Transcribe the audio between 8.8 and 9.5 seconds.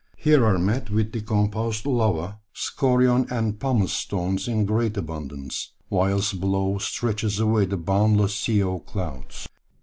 clouds.